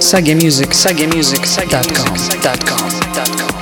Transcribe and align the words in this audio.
Saga 0.00 0.34
Music, 0.34 0.74
Saga 0.74 1.06
Music, 1.06 1.46
Saga.com, 1.46 2.16
.com, 2.66 2.90
.com. 3.38 3.52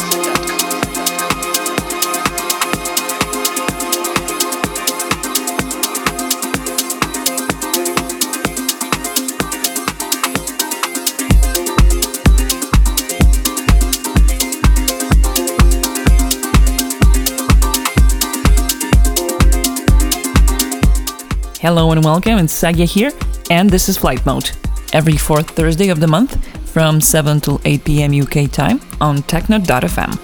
Hello 21.61 21.93
and 21.93 22.03
welcome, 22.03 22.39
it's 22.39 22.55
Sagia 22.55 22.87
here, 22.87 23.13
and 23.51 23.69
this 23.69 23.89
is 23.89 23.99
Flight 23.99 24.25
Mode. 24.25 24.60
Every 24.93 25.17
fourth 25.17 25.51
Thursday 25.51 25.89
of 25.89 26.01
the 26.01 26.07
month, 26.07 26.37
from 26.71 27.01
7 27.01 27.41
till 27.41 27.61
8 27.65 27.85
pm 27.85 28.21
UK 28.21 28.51
time, 28.51 28.81
on 29.01 29.23
Techno.fm. 29.23 30.19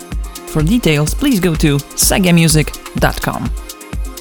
For 0.51 0.63
details, 0.63 1.15
please 1.15 1.41
go 1.41 1.55
to 1.57 1.77
sagamusic.com. 1.77 3.49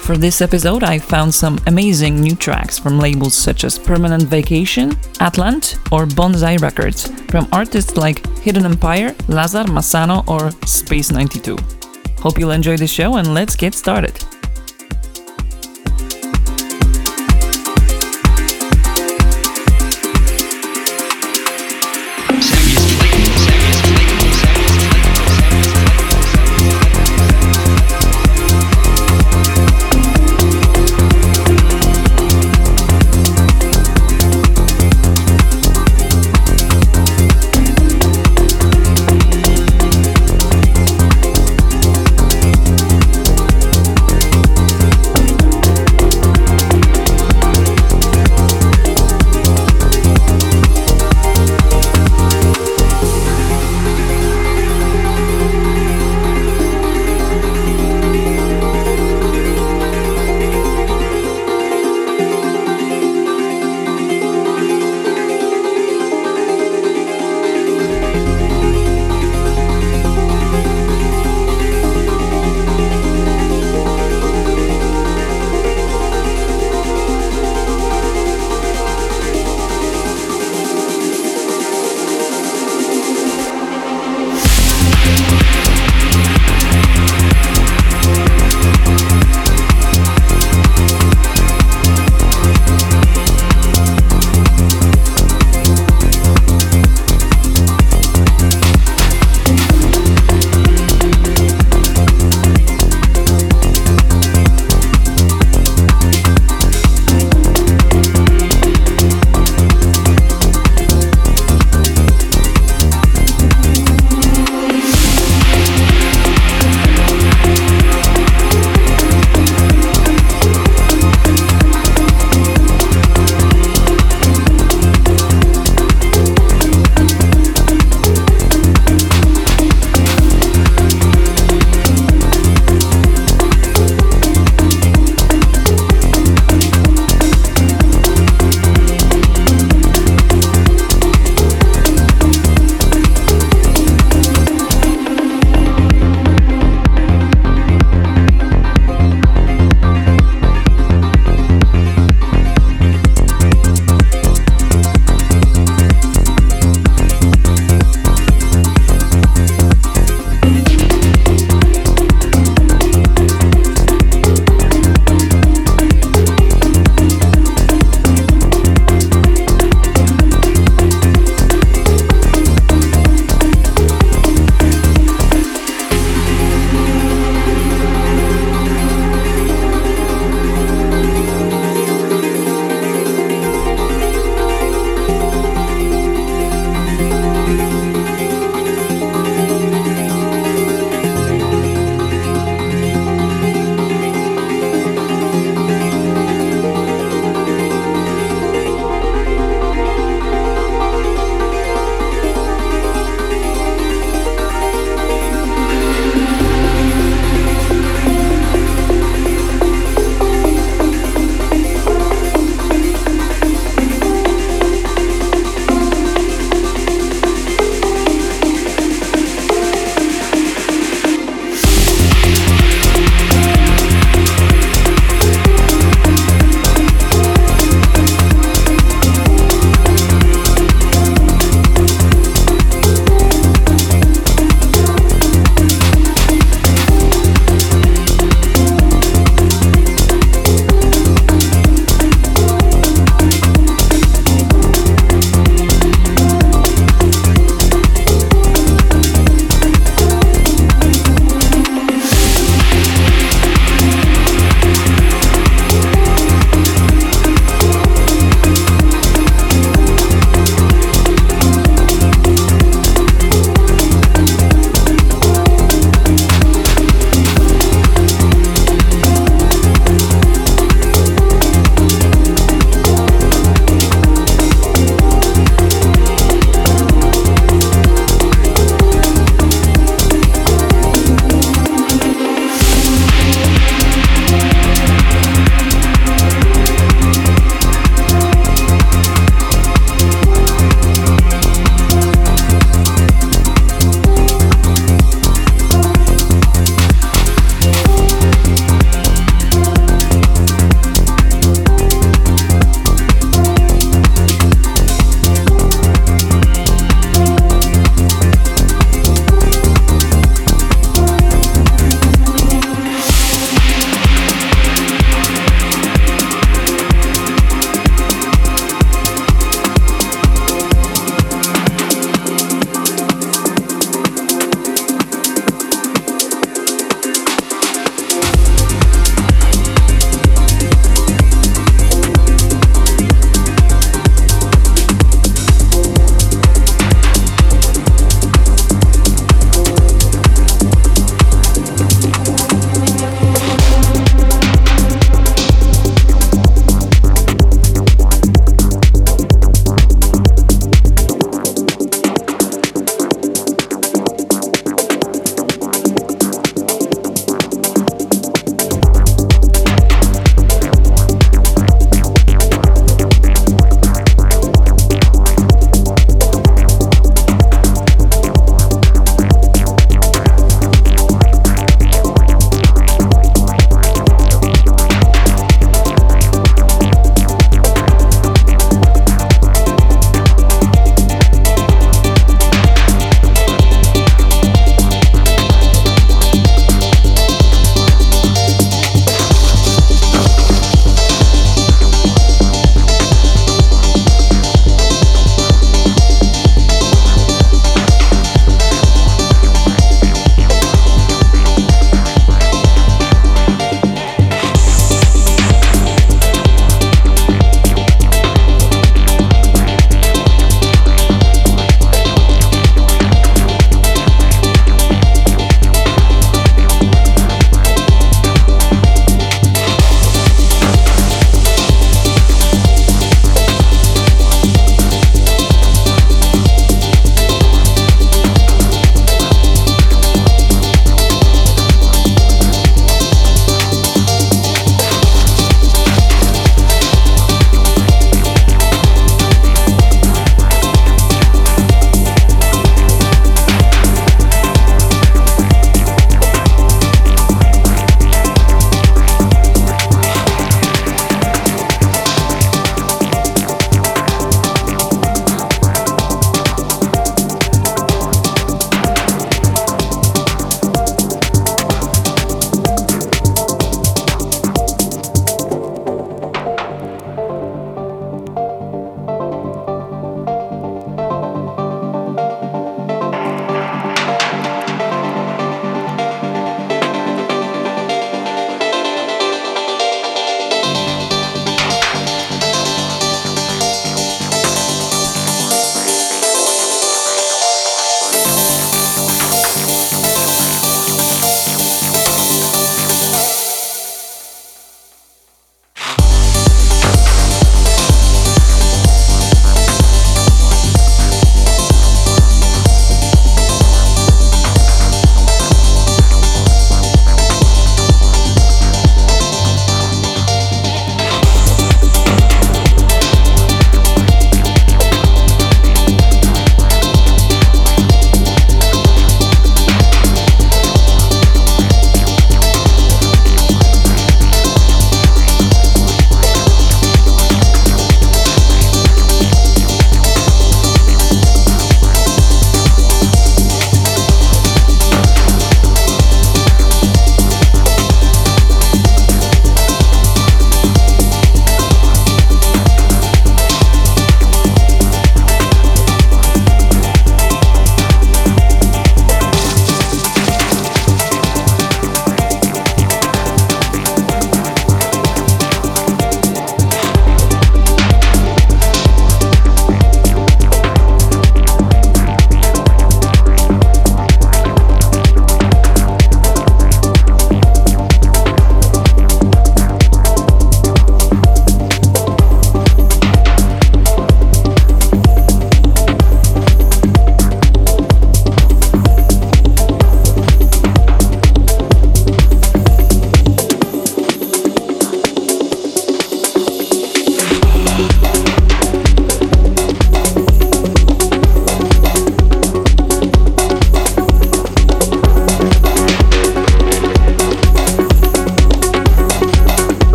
For 0.00 0.16
this 0.16 0.40
episode, 0.40 0.82
I 0.82 0.98
found 0.98 1.32
some 1.32 1.58
amazing 1.66 2.20
new 2.20 2.34
tracks 2.34 2.78
from 2.78 2.98
labels 2.98 3.34
such 3.34 3.64
as 3.64 3.78
Permanent 3.78 4.24
Vacation, 4.24 4.90
Atlant, 5.20 5.76
or 5.92 6.06
Bonsai 6.06 6.60
Records, 6.60 7.08
from 7.30 7.46
artists 7.52 7.96
like 7.96 8.26
Hidden 8.38 8.64
Empire, 8.64 9.14
Lazar 9.28 9.64
Massano, 9.64 10.26
or 10.26 10.50
Space 10.66 11.12
92. 11.12 11.56
Hope 12.18 12.38
you'll 12.38 12.50
enjoy 12.50 12.76
the 12.76 12.86
show, 12.86 13.16
and 13.16 13.34
let's 13.34 13.54
get 13.54 13.74
started. 13.74 14.18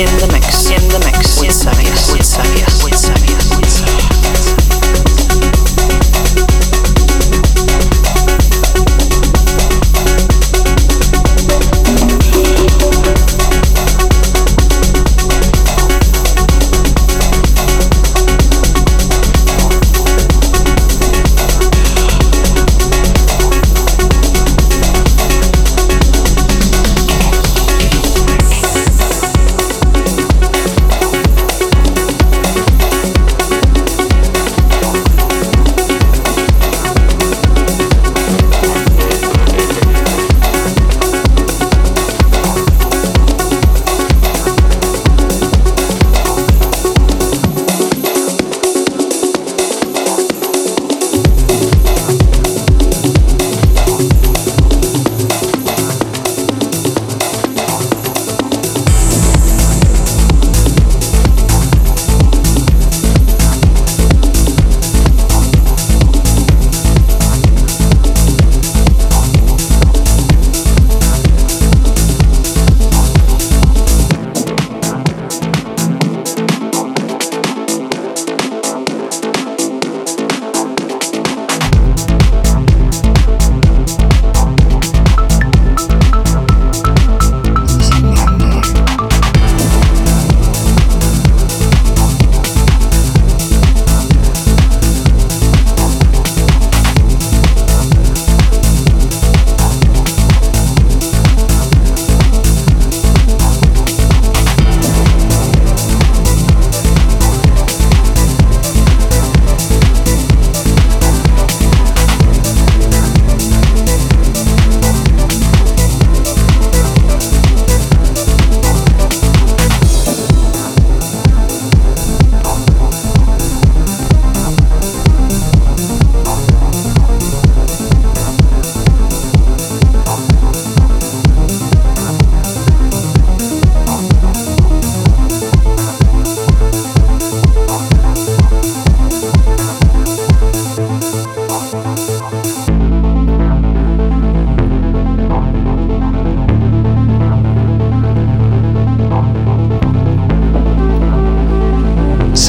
In 0.00 0.06
the 0.16 0.28
mix, 0.32 0.70
in 0.70 0.88
the 0.88 0.98
mix. 1.04 1.40
With 1.40 1.50
Savia, 1.50 1.92
with 2.12 2.24
Savia, 2.24 2.84
with 2.84 2.94
Savia, 2.94 3.29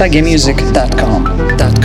SagaMusic.com. 0.01 1.80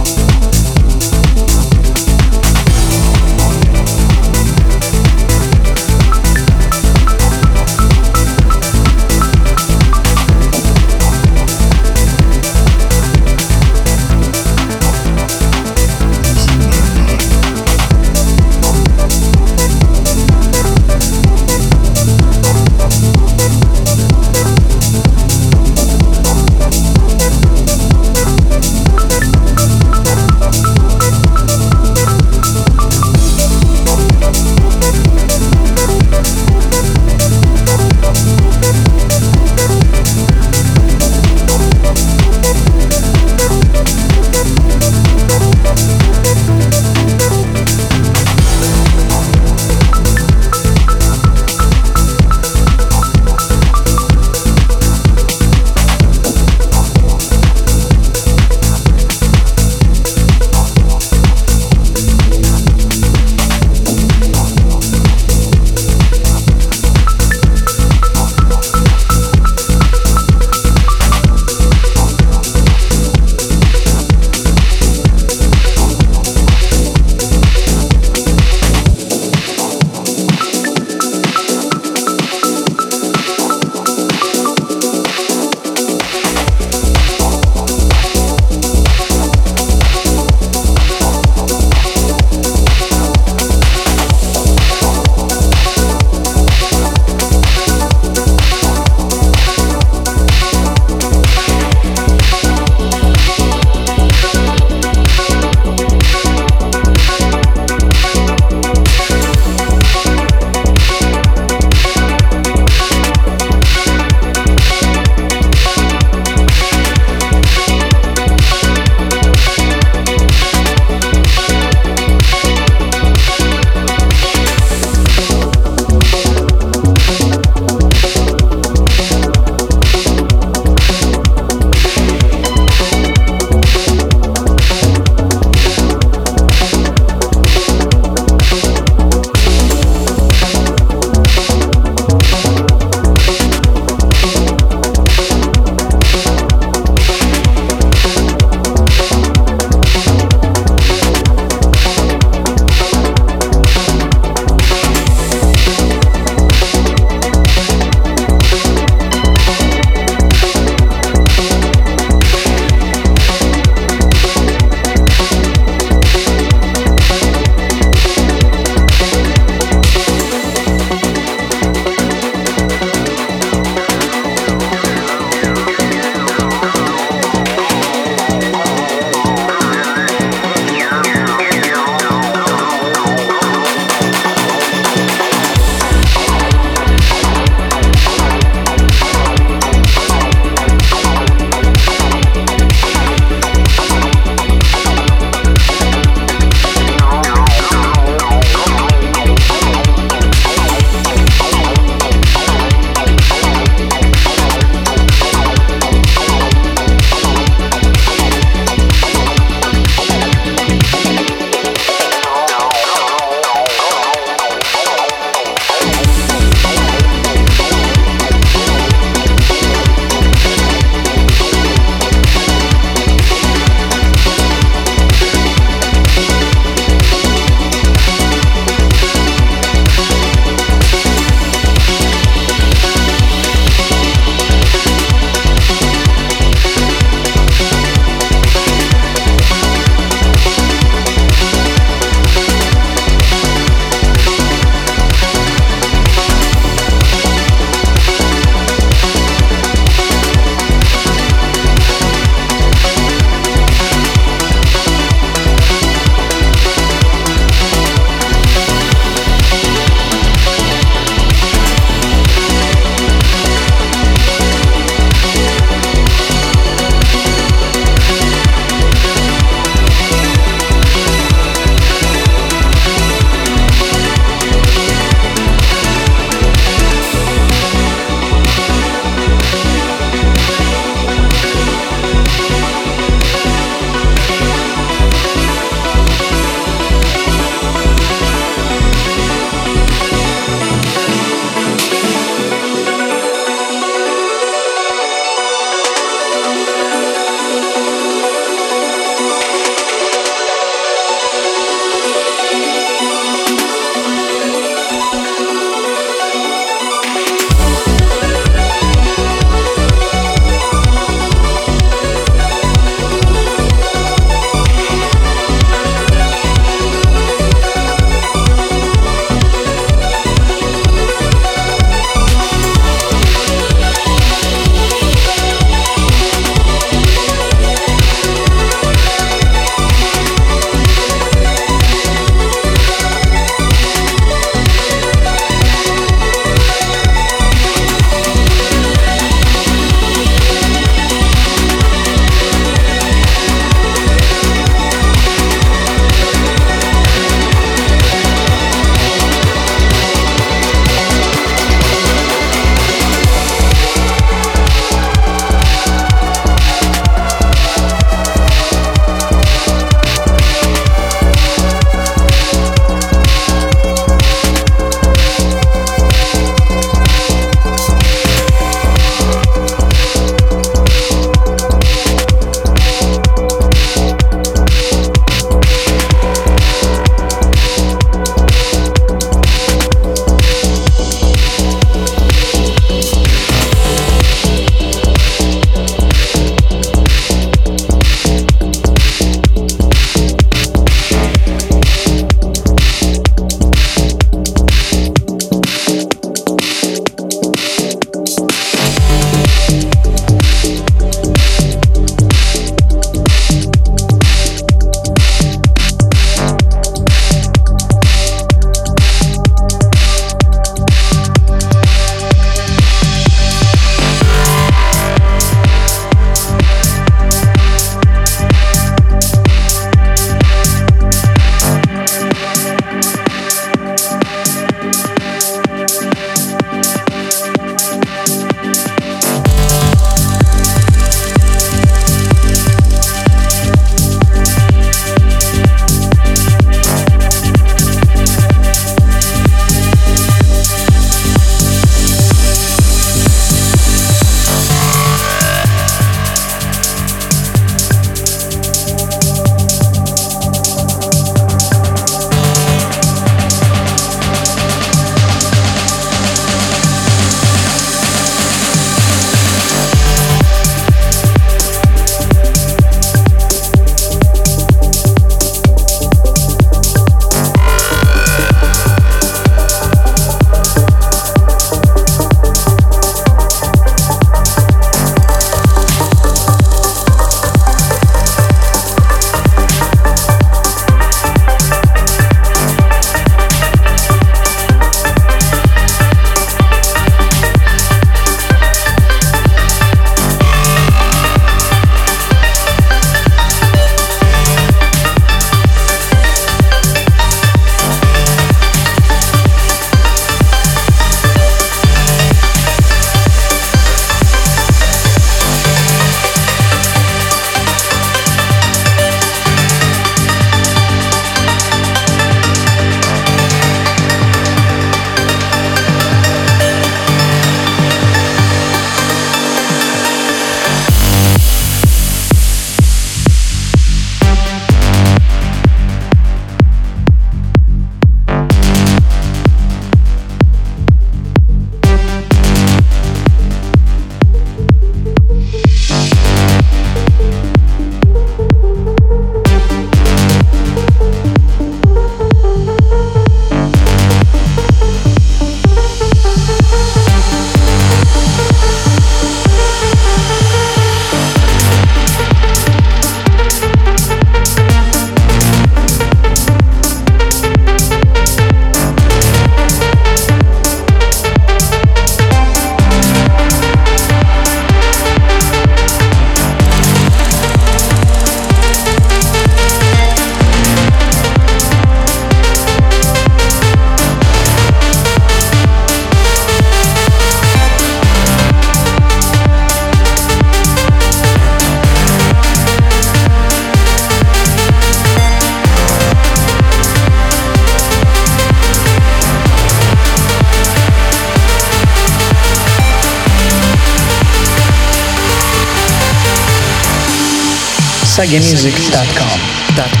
sagamusic.com. 598.21 600.00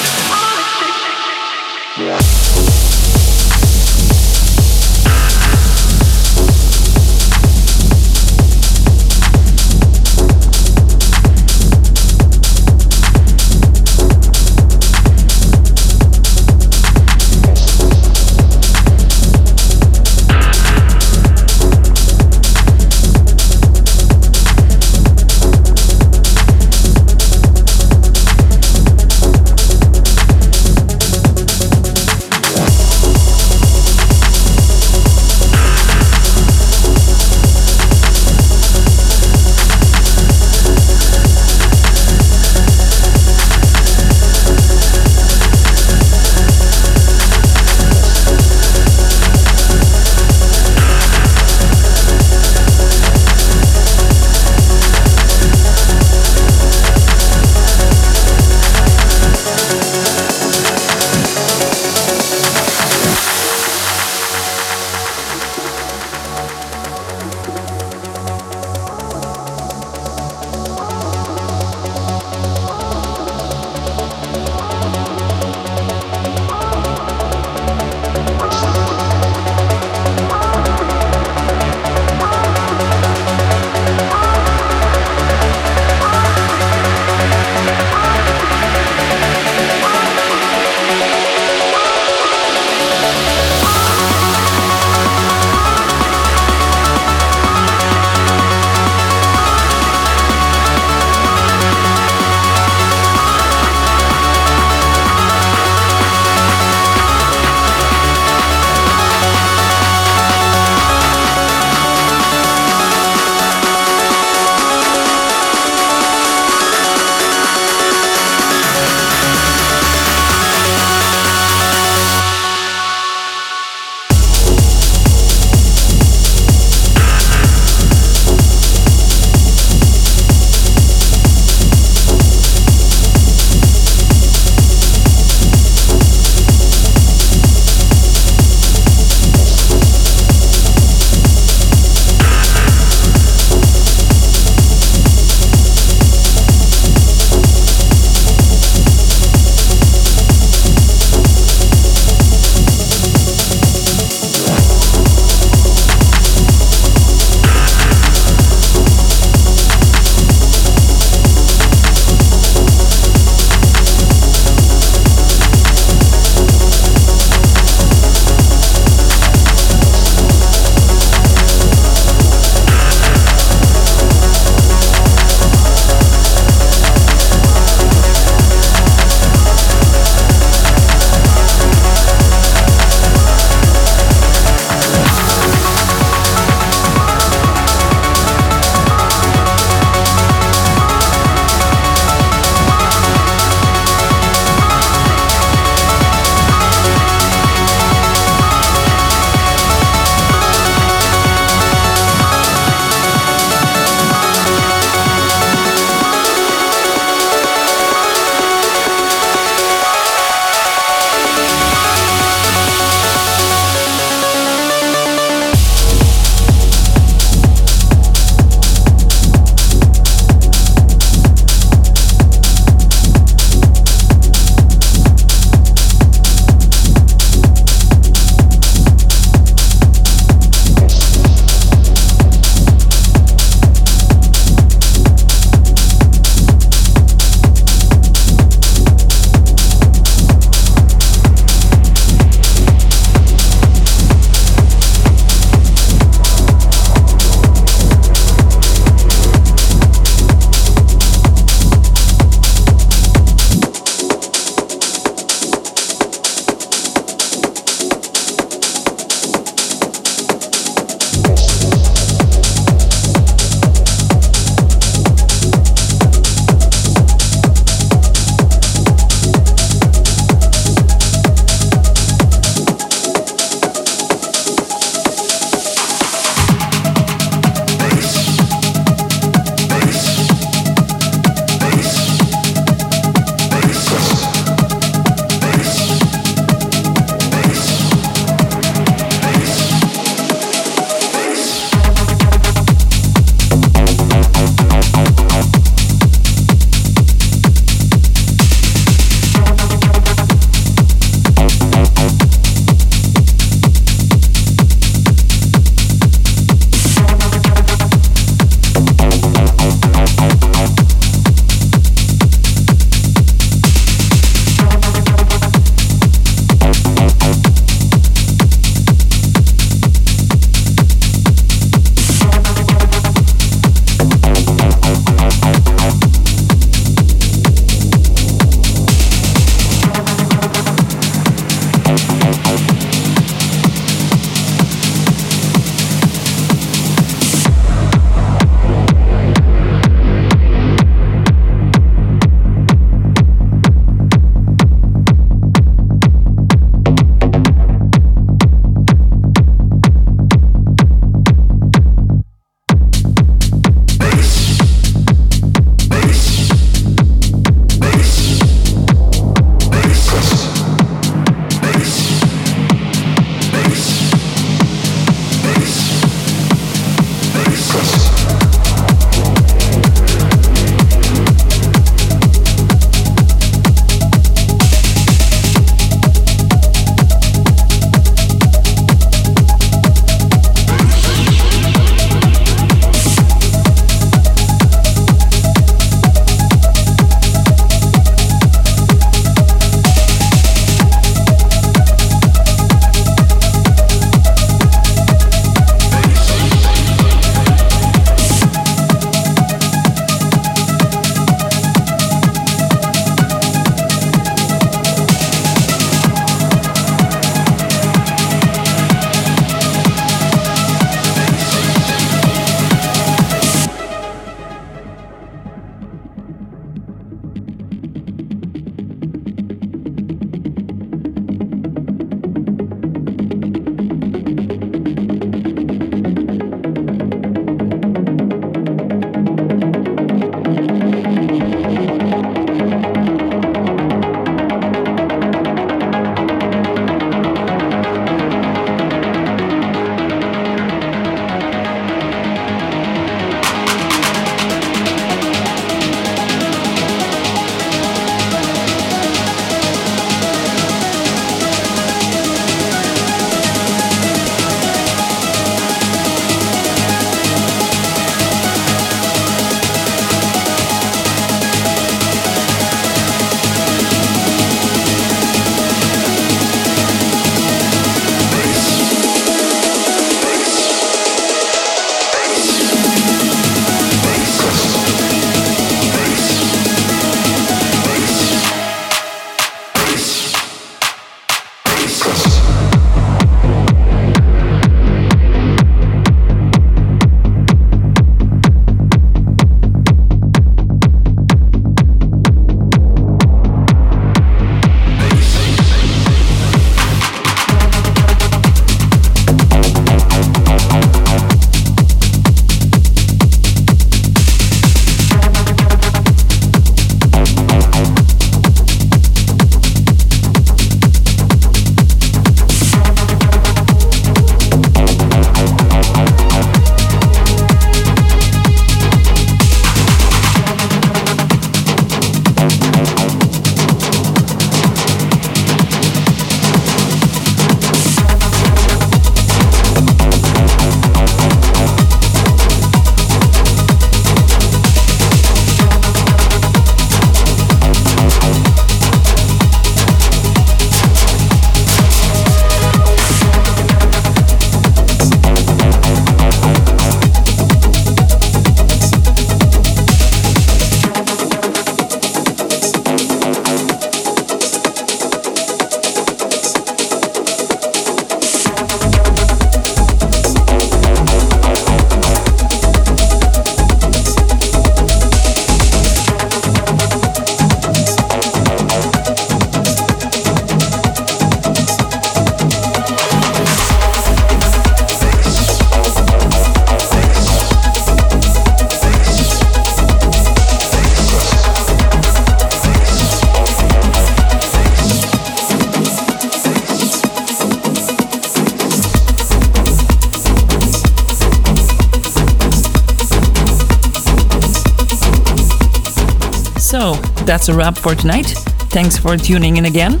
that's 597.36 597.50
a 597.50 597.54
wrap 597.54 597.76
for 597.76 597.94
tonight. 597.94 598.28
Thanks 598.72 598.96
for 598.96 599.14
tuning 599.14 599.58
in 599.58 599.66
again. 599.66 600.00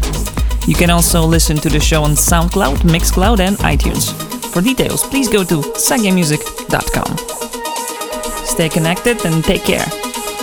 You 0.66 0.74
can 0.74 0.88
also 0.88 1.20
listen 1.20 1.58
to 1.58 1.68
the 1.68 1.78
show 1.78 2.02
on 2.02 2.12
SoundCloud, 2.12 2.76
Mixcloud, 2.78 3.40
and 3.40 3.58
iTunes. 3.58 4.10
For 4.54 4.62
details, 4.62 5.02
please 5.02 5.28
go 5.28 5.44
to 5.44 5.56
sagamusic.com. 5.76 7.18
Stay 8.46 8.70
connected 8.70 9.22
and 9.26 9.44
take 9.44 9.64
care. 9.64 9.84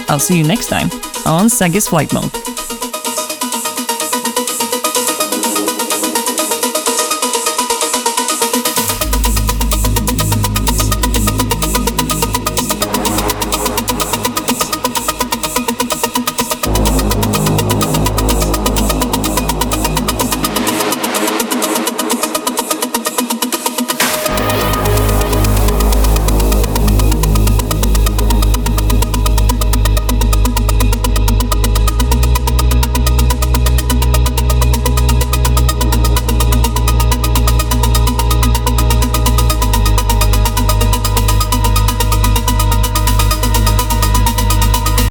I'll 0.08 0.20
see 0.20 0.38
you 0.38 0.44
next 0.44 0.68
time 0.68 0.92
on 1.26 1.50
Saga's 1.50 1.88
Flight 1.88 2.14
Mode. 2.14 2.43